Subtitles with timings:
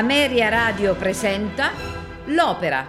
[0.00, 1.72] Ameria Radio presenta
[2.28, 2.86] L'Opera.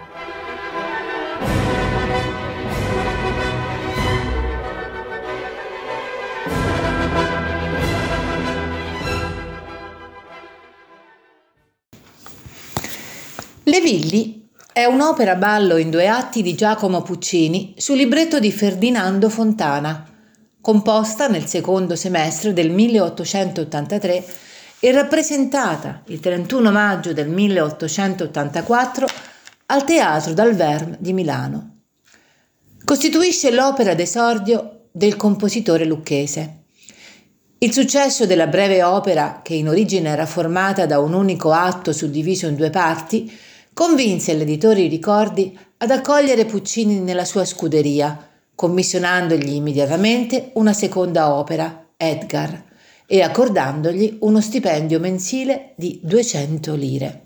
[13.64, 19.28] Le Villi è un'opera ballo in due atti di Giacomo Puccini su libretto di Ferdinando
[19.28, 20.02] Fontana,
[20.62, 24.24] composta nel secondo semestre del 1883
[24.84, 29.06] e rappresentata il 31 maggio del 1884
[29.66, 31.76] al Teatro dal Verme di Milano.
[32.84, 36.64] Costituisce l'opera d'esordio del compositore lucchese.
[37.58, 42.48] Il successo della breve opera, che in origine era formata da un unico atto suddiviso
[42.48, 43.32] in due parti,
[43.72, 48.18] convinse l'editore Ricordi ad accogliere Puccini nella sua scuderia,
[48.52, 52.70] commissionandogli immediatamente una seconda opera, Edgar,
[53.12, 57.24] e accordandogli uno stipendio mensile di 200 lire.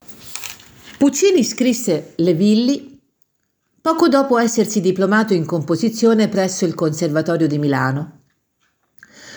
[0.99, 3.01] Puccini scrisse Le Villi
[3.81, 8.23] poco dopo essersi diplomato in composizione presso il Conservatorio di Milano.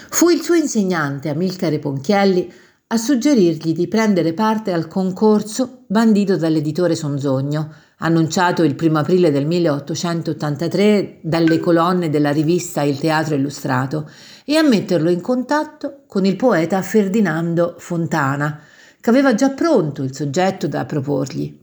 [0.09, 2.51] Fu il suo insegnante Amilcare Ponchielli
[2.87, 9.45] a suggerirgli di prendere parte al concorso bandito dall'editore Sonzogno, annunciato il 1 aprile del
[9.45, 14.09] 1883 dalle colonne della rivista Il Teatro Illustrato,
[14.49, 18.59] e a metterlo in contatto con il poeta Ferdinando Fontana,
[18.99, 21.55] che aveva già pronto il soggetto da proporgli.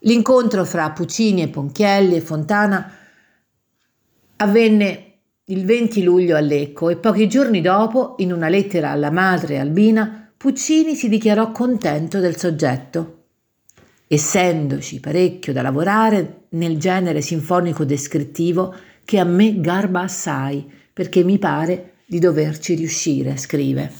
[0.00, 2.92] L'incontro fra Puccini e Ponchielli e Fontana
[4.34, 5.12] avvenne
[5.44, 10.32] il 20 luglio a Lecco e pochi giorni dopo, in una lettera alla madre Albina,
[10.36, 13.18] Puccini si dichiarò contento del soggetto
[14.08, 18.74] essendoci parecchio da lavorare nel genere sinfonico descrittivo
[19.06, 23.90] che a me garba assai, perché mi pare di doverci riuscire, scrive.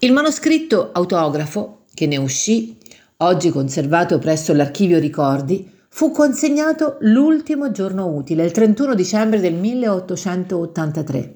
[0.00, 2.76] Il manoscritto autografo, che ne uscì,
[3.18, 11.34] oggi conservato presso l'archivio Ricordi, fu consegnato l'ultimo giorno utile, il 31 dicembre del 1883.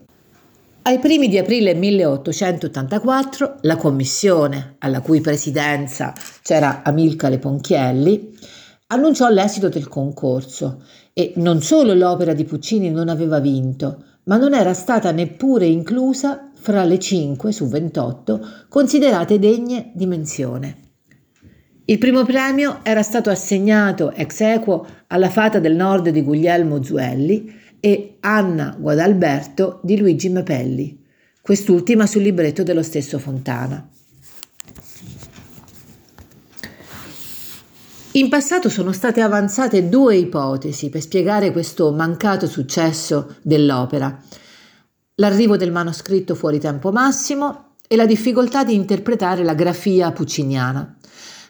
[0.83, 6.12] Ai primi di aprile 1884 la commissione, alla cui presidenza
[6.43, 8.37] c'era Amilcare Ponchielli,
[8.88, 10.83] annunciò l'esito del concorso
[11.15, 16.51] e non solo l'opera di Puccini non aveva vinto, ma non era stata neppure inclusa
[16.55, 20.79] fra le 5 su 28 considerate degne di menzione.
[21.87, 27.53] Il primo premio era stato assegnato ex equo alla Fata del Nord di Guglielmo Zuelli
[27.79, 31.05] e Anna Guadalberto di Luigi Mapelli,
[31.43, 33.87] quest'ultima sul libretto dello stesso Fontana.
[38.17, 44.17] In passato sono state avanzate due ipotesi per spiegare questo mancato successo dell'opera.
[45.17, 50.97] L'arrivo del manoscritto fuori tempo massimo e la difficoltà di interpretare la grafia pucciniana,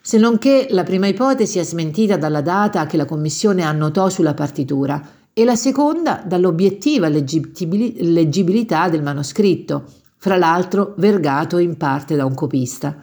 [0.01, 4.33] se non che la prima ipotesi è smentita dalla data che la commissione annotò sulla
[4.33, 9.85] partitura e la seconda dall'obiettiva leggibilità del manoscritto,
[10.17, 12.97] fra l'altro vergato in parte da un copista.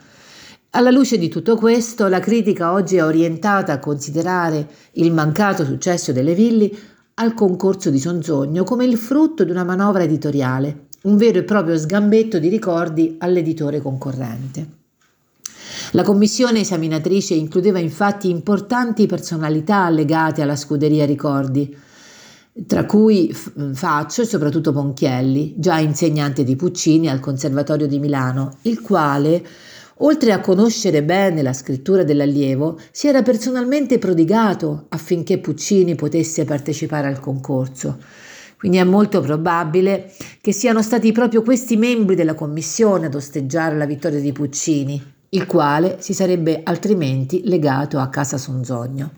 [0.73, 6.13] Alla luce di tutto questo, la critica oggi è orientata a considerare il mancato successo
[6.13, 6.73] delle Villi
[7.15, 11.77] al concorso di Sonzogno come il frutto di una manovra editoriale, un vero e proprio
[11.77, 14.67] sgambetto di ricordi all'editore concorrente.
[15.91, 21.75] La commissione esaminatrice includeva infatti importanti personalità legate alla scuderia Ricordi,
[22.65, 23.35] tra cui
[23.73, 29.43] Faccio e soprattutto Ponchielli, già insegnante di Puccini al Conservatorio di Milano, il quale,
[30.03, 37.07] oltre a conoscere bene la scrittura dell'allievo, si era personalmente prodigato affinché Puccini potesse partecipare
[37.07, 37.97] al concorso.
[38.57, 43.85] Quindi è molto probabile che siano stati proprio questi membri della commissione ad osteggiare la
[43.85, 49.13] vittoria di Puccini, il quale si sarebbe altrimenti legato a Casa Sonzogno.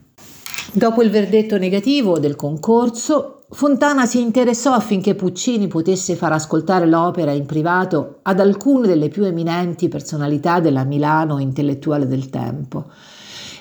[0.71, 7.31] Dopo il verdetto negativo del concorso, Fontana si interessò affinché Puccini potesse far ascoltare l'opera
[7.31, 12.85] in privato ad alcune delle più eminenti personalità della Milano intellettuale del tempo.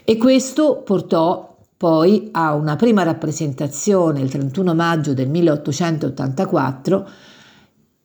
[0.02, 7.08] E questo portò poi a una prima rappresentazione il 31 maggio del 1884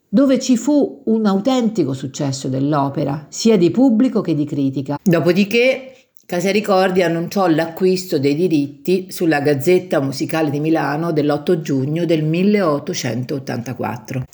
[0.09, 4.99] dove ci fu un autentico successo dell'opera, sia di pubblico che di critica.
[5.01, 5.96] Dopodiché
[6.27, 14.25] Casa Ricordi annunciò l'acquisto dei diritti sulla Gazzetta Musicale di Milano dell'8 giugno del 1884.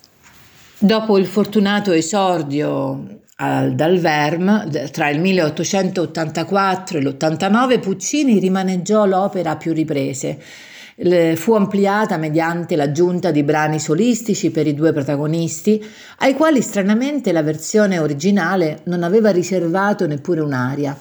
[0.79, 9.51] Dopo il fortunato esordio al, dal Verm, tra il 1884 e l'89 Puccini rimaneggiò l'opera
[9.51, 10.41] a più riprese
[11.35, 15.79] fu ampliata mediante l'aggiunta di brani solistici per i due protagonisti,
[16.19, 20.97] ai quali stranamente la versione originale non aveva riservato neppure un'aria.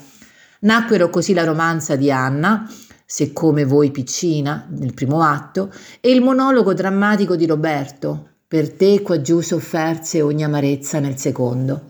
[0.65, 2.71] Nacquero così la romanza di Anna,
[3.05, 9.03] Se come voi piccina, nel primo atto, e il monologo drammatico di Roberto, Per te
[9.03, 11.87] qua giù sofferse ogni amarezza nel secondo.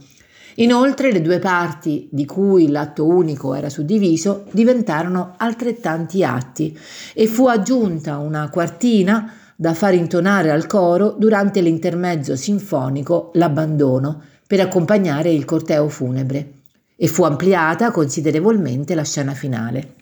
[0.54, 6.76] Inoltre le due parti di cui l'atto unico era suddiviso diventarono altrettanti atti
[7.12, 14.60] e fu aggiunta una quartina da far intonare al coro durante l'intermezzo sinfonico L'abbandono per
[14.60, 16.61] accompagnare il corteo funebre
[17.02, 19.94] e fu ampliata considerevolmente la scena finale.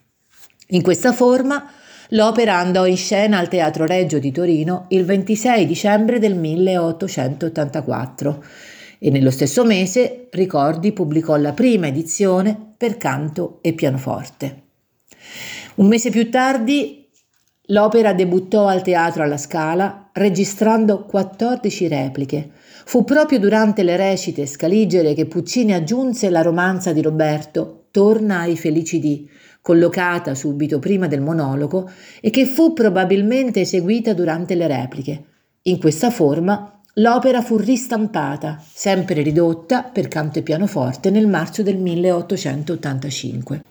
[0.68, 1.66] In questa forma
[2.08, 8.44] l'opera andò in scena al Teatro Reggio di Torino il 26 dicembre del 1884
[8.98, 14.64] e nello stesso mese Ricordi pubblicò la prima edizione per canto e pianoforte.
[15.76, 16.99] Un mese più tardi
[17.70, 22.50] l'opera debuttò al Teatro alla Scala registrando 14 repliche.
[22.84, 28.56] Fu proprio durante le recite scaligere che Puccini aggiunse la romanza di Roberto Torna ai
[28.56, 29.28] felici dì,
[29.60, 31.90] collocata subito prima del monologo
[32.20, 35.24] e che fu probabilmente eseguita durante le repliche.
[35.62, 41.76] In questa forma L'opera fu ristampata, sempre ridotta per canto e pianoforte, nel marzo del
[41.78, 43.69] 1885.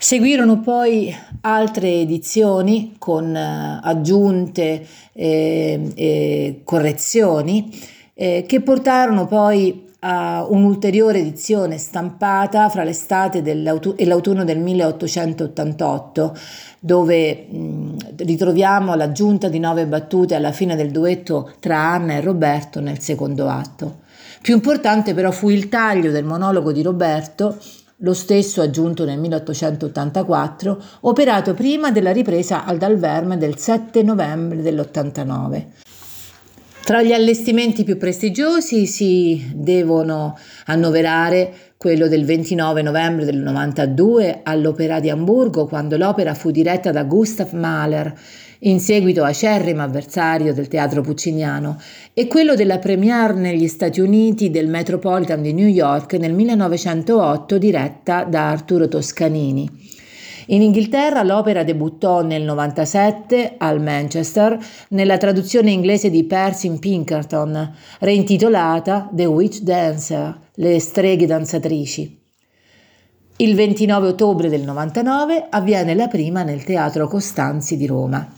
[0.00, 7.68] Seguirono poi altre edizioni con eh, aggiunte e, e correzioni
[8.14, 16.36] eh, che portarono poi a un'ulteriore edizione stampata fra l'estate e l'autunno del 1888,
[16.78, 22.78] dove mh, ritroviamo l'aggiunta di nove battute alla fine del duetto tra Anna e Roberto
[22.78, 24.06] nel secondo atto.
[24.40, 27.58] Più importante però fu il taglio del monologo di Roberto,
[27.98, 35.64] lo stesso aggiunto nel 1884, operato prima della ripresa al Dalverme del 7 novembre dell'89.
[36.84, 44.98] Tra gli allestimenti più prestigiosi si devono annoverare quello del 29 novembre del 92 all'Opera
[44.98, 48.14] di Amburgo, quando l'opera fu diretta da Gustav Mahler,
[48.60, 51.80] in seguito acerrimo avversario del teatro pucciniano,
[52.12, 58.24] e quello della premiere negli Stati Uniti del Metropolitan di New York nel 1908 diretta
[58.24, 59.96] da Arturo Toscanini.
[60.50, 64.58] In Inghilterra l'opera debuttò nel 97 al Manchester
[64.88, 72.18] nella traduzione inglese di Percy Pinkerton, reintitolata The Witch Dancer, le streghe danzatrici.
[73.36, 78.37] Il 29 ottobre del 99 avviene la prima nel Teatro Costanzi di Roma.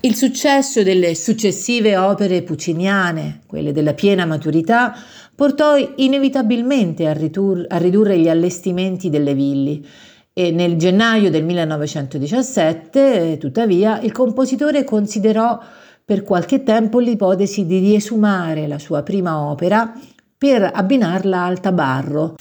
[0.00, 4.94] Il successo delle successive opere pucciniane, quelle della piena maturità,
[5.34, 9.84] portò inevitabilmente a, ritur- a ridurre gli allestimenti delle villi.
[10.32, 15.58] E nel gennaio del 1917, tuttavia, il compositore considerò
[16.04, 19.92] per qualche tempo l'ipotesi di riesumare la sua prima opera
[20.38, 22.36] per abbinarla al tabarro,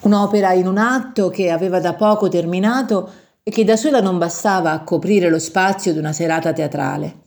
[0.00, 3.10] un'opera in un atto che aveva da poco terminato
[3.46, 7.20] e che da sola non bastava a coprire lo spazio di una serata teatrale.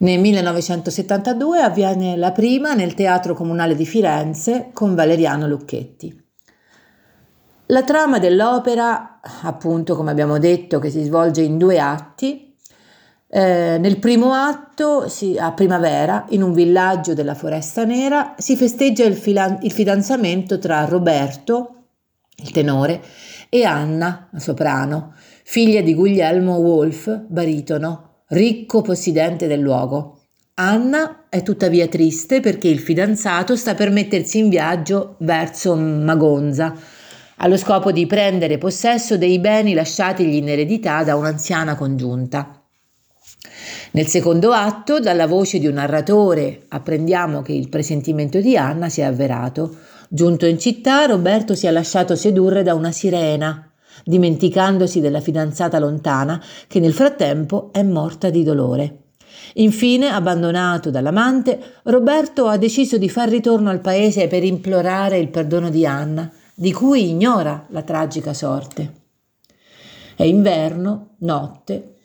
[0.00, 6.26] Nel 1972 avviene la prima nel Teatro Comunale di Firenze con Valeriano Lucchetti.
[7.70, 12.54] La trama dell'opera, appunto come abbiamo detto, che si svolge in due atti,
[13.30, 19.04] eh, nel primo atto, si, a primavera, in un villaggio della Foresta Nera, si festeggia
[19.04, 21.74] il, filan- il fidanzamento tra Roberto,
[22.36, 23.02] il tenore,
[23.48, 30.20] e Anna, soprano, figlia di Guglielmo Wolf, baritono, ricco possidente del luogo.
[30.54, 36.74] Anna è tuttavia triste perché il fidanzato sta per mettersi in viaggio verso Magonza,
[37.36, 42.60] allo scopo di prendere possesso dei beni lasciatigli in eredità da un'anziana congiunta.
[43.92, 49.00] Nel secondo atto, dalla voce di un narratore, apprendiamo che il presentimento di Anna si
[49.00, 49.76] è avverato.
[50.10, 53.70] Giunto in città, Roberto si è lasciato sedurre da una sirena,
[54.04, 59.02] dimenticandosi della fidanzata lontana che nel frattempo è morta di dolore.
[59.54, 65.68] Infine, abbandonato dall'amante, Roberto ha deciso di far ritorno al paese per implorare il perdono
[65.68, 68.92] di Anna, di cui ignora la tragica sorte.
[70.16, 71.96] È inverno, notte,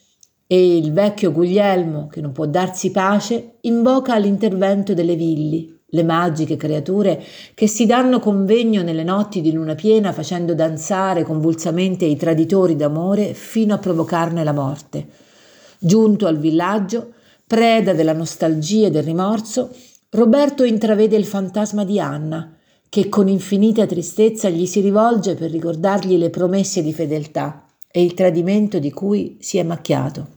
[0.45, 6.56] e il vecchio Guglielmo, che non può darsi pace, invoca l'intervento delle villi, le magiche
[6.56, 7.24] creature
[7.54, 13.34] che si danno convegno nelle notti di luna piena facendo danzare convulsamente i traditori d'amore
[13.34, 15.08] fino a provocarne la morte.
[15.78, 17.14] Giunto al villaggio,
[17.46, 19.70] preda della nostalgia e del rimorso,
[20.10, 22.56] Roberto intravede il fantasma di Anna,
[22.90, 28.14] che con infinita tristezza gli si rivolge per ricordargli le promesse di fedeltà e il
[28.14, 30.28] tradimento di cui si è macchiato.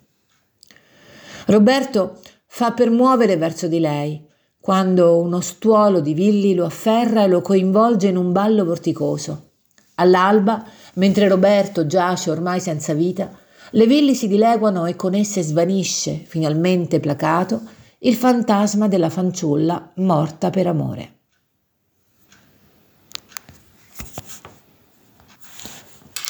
[1.46, 4.25] Roberto fa per muovere verso di lei,
[4.66, 9.50] quando uno stuolo di villi lo afferra e lo coinvolge in un ballo vorticoso.
[9.94, 13.30] All'alba, mentre Roberto giace ormai senza vita,
[13.70, 17.60] le villi si dileguano e con esse svanisce, finalmente placato,
[17.98, 21.18] il fantasma della fanciulla morta per amore.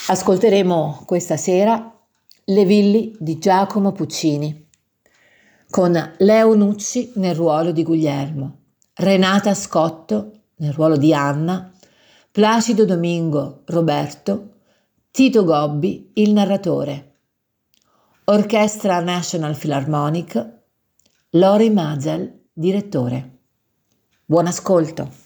[0.08, 1.90] Ascolteremo questa sera
[2.44, 4.65] Le villi di Giacomo Puccini
[5.70, 8.58] con Leo Nucci nel ruolo di Guglielmo,
[8.94, 11.70] Renata Scotto nel ruolo di Anna,
[12.30, 14.54] Placido Domingo Roberto,
[15.10, 17.14] Tito Gobbi il narratore,
[18.24, 20.54] Orchestra National Philharmonic,
[21.30, 23.38] Lori Mazel direttore.
[24.24, 25.25] Buon ascolto!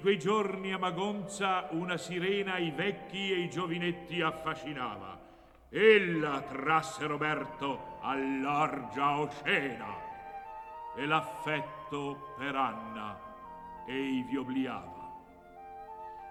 [0.00, 5.18] Quei giorni a Magonza una sirena i vecchi e i giovinetti affascinava.
[5.68, 9.94] Ella trasse Roberto all'orgia oscena
[10.96, 13.18] e l'affetto per Anna
[13.86, 15.08] ei vi obliava.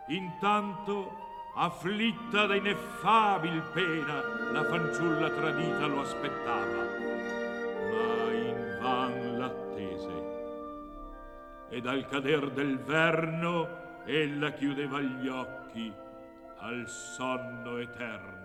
[0.08, 6.89] Intanto, afflitta da ineffabil pena, la fanciulla tradita lo aspettava,
[11.70, 15.94] E dal cader del verno ella chiudeva gli occhi
[16.58, 18.39] al sonno eterno.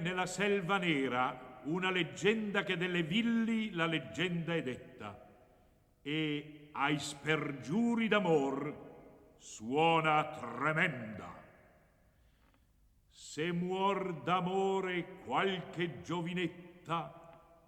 [0.00, 5.26] Nella selva nera una leggenda che delle villi la leggenda è detta
[6.02, 8.86] e ai spergiuri d'amor
[9.38, 11.34] suona tremenda.
[13.08, 17.12] Se muor d'amore qualche giovinetta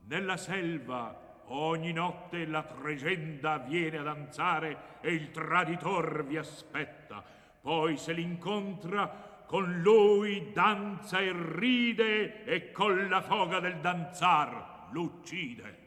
[0.07, 7.23] nella selva ogni notte la tregenda viene a danzare e il traditor vi aspetta.
[7.61, 15.79] Poi se l'incontra con lui danza e ride e con la foga del danzar l'uccide.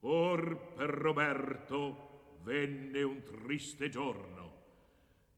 [0.00, 4.56] Or per Roberto venne un triste giorno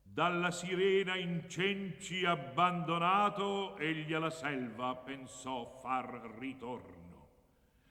[0.03, 7.28] dalla sirena in cenci abbandonato, egli alla selva pensò far ritorno.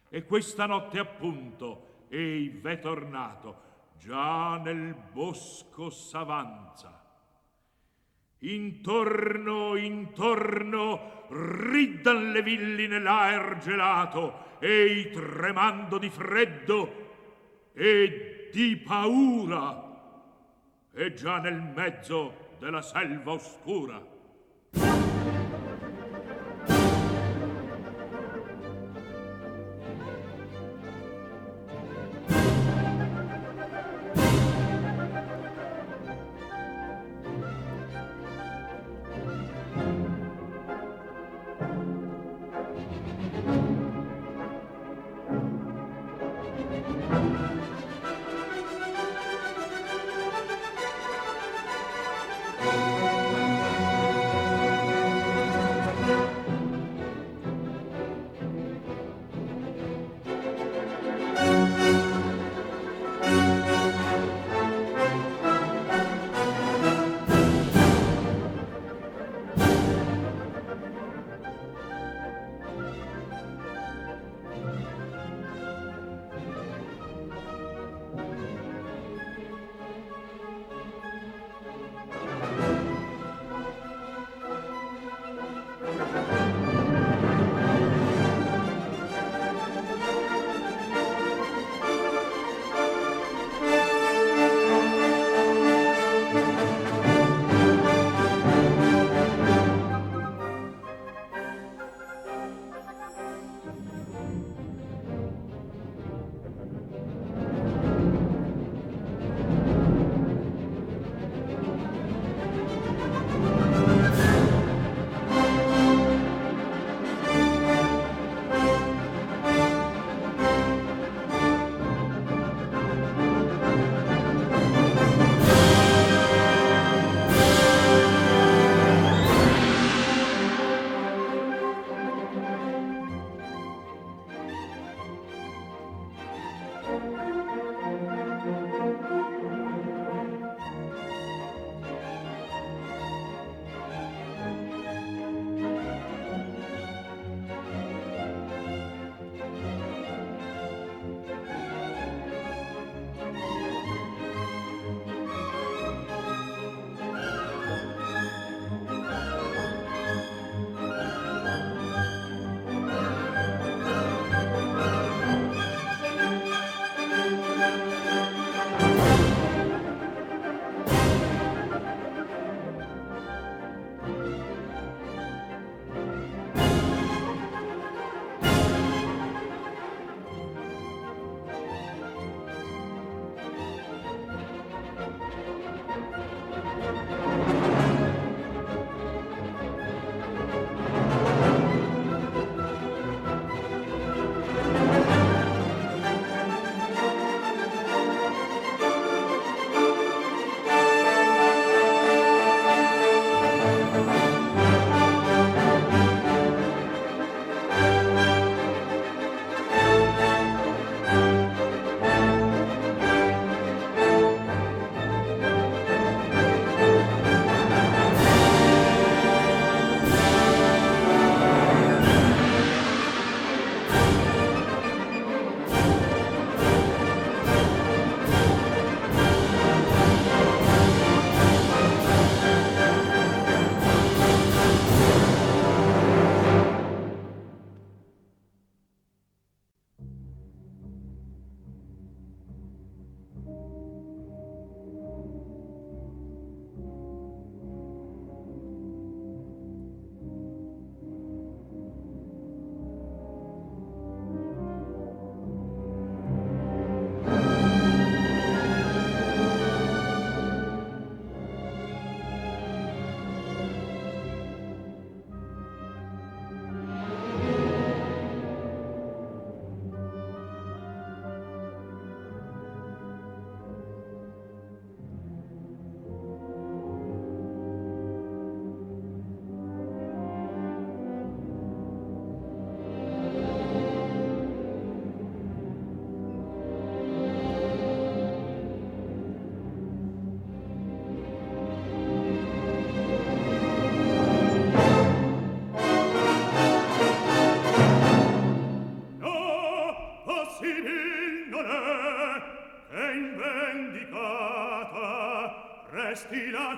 [0.10, 3.62] E questa notte appunto ei v'è tornato,
[3.98, 6.99] già nel bosco s'avanza.
[8.40, 17.08] Intorno, intorno, riddan le villi nell'aer gelato, ei tremando di freddo
[17.74, 19.88] e di paura
[20.94, 24.18] e già nel mezzo della selva oscura.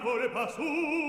[0.04, 1.01] Resti la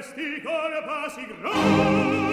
[0.00, 2.29] questi corpa si grona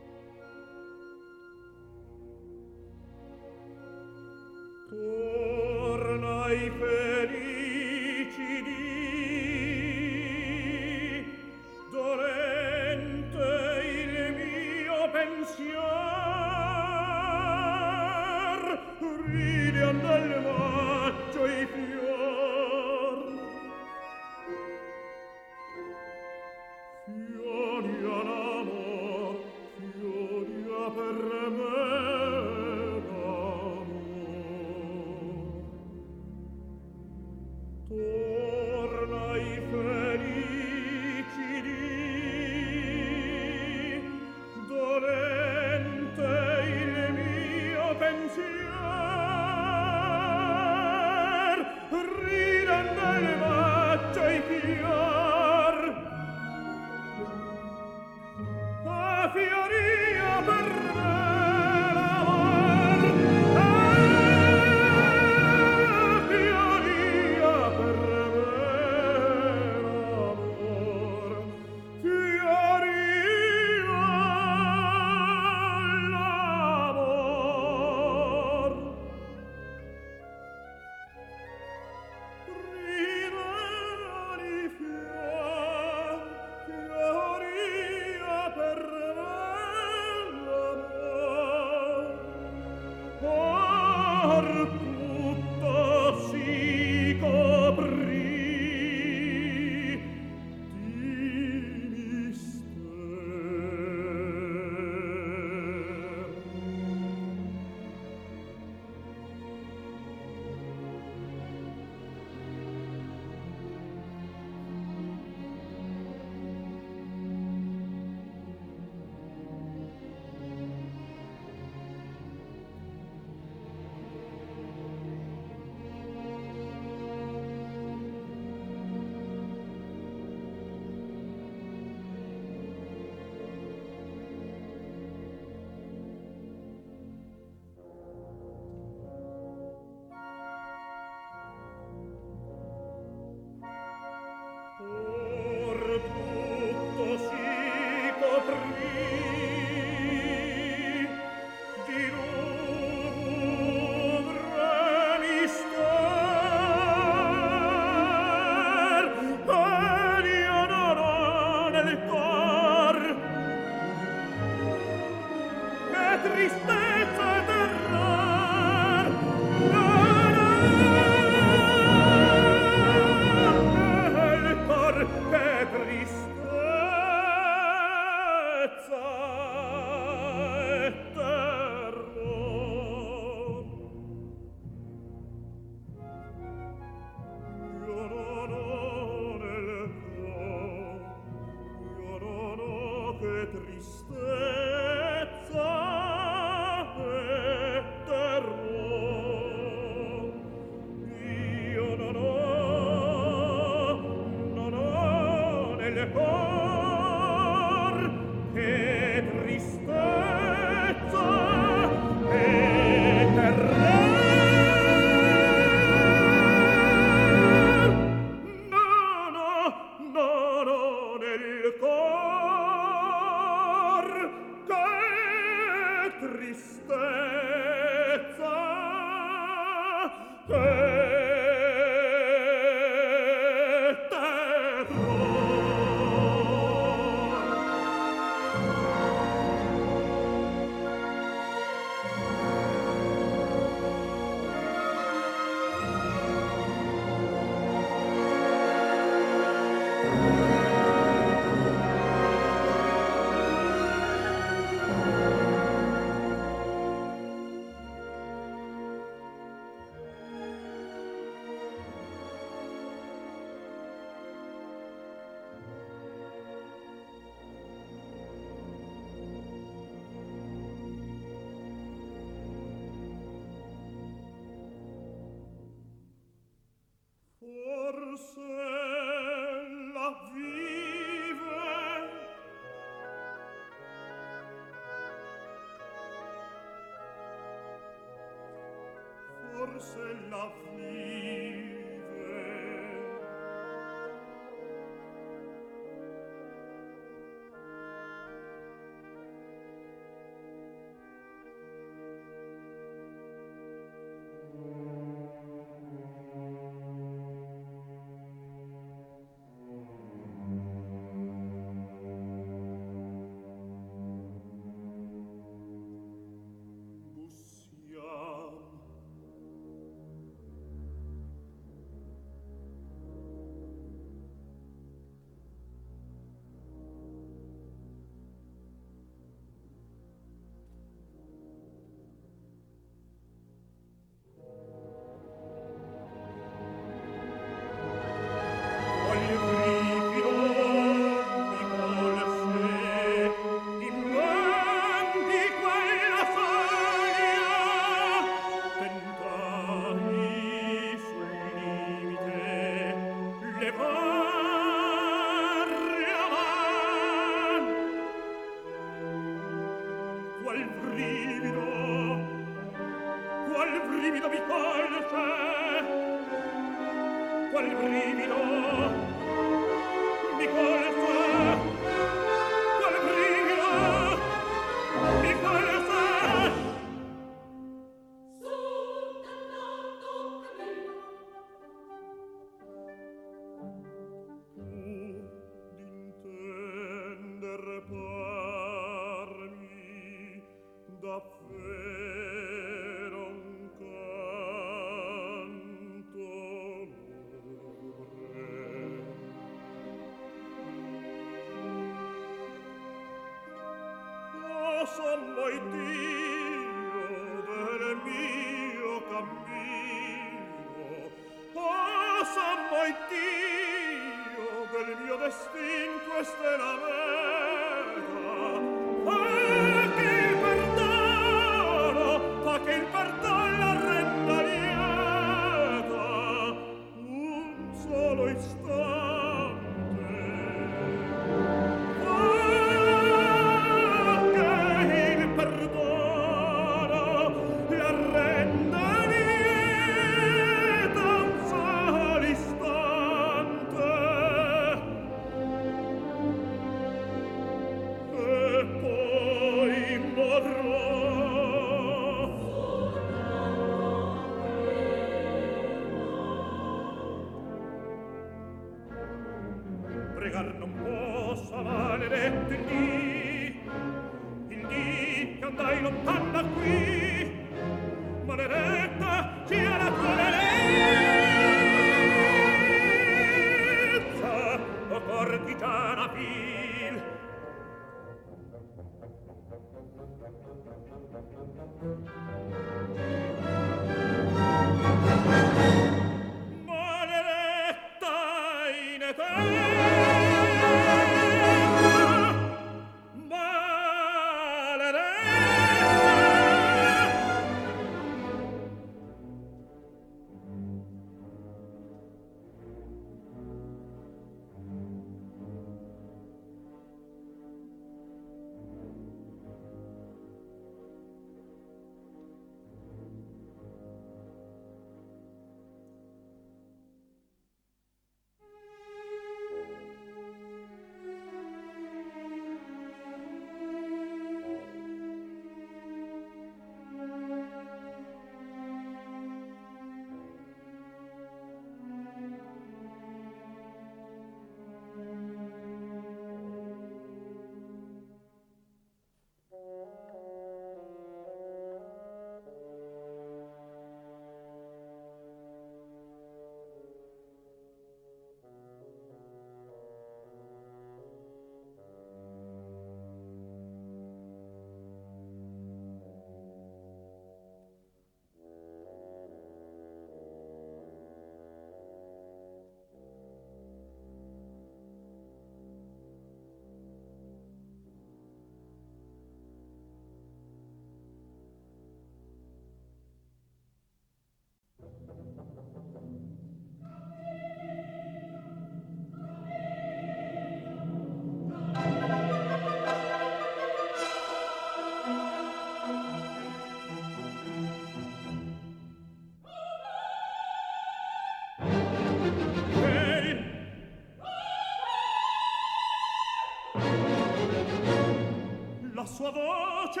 [599.26, 600.00] sua voce.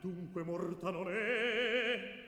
[0.00, 2.27] Dunque morta non è.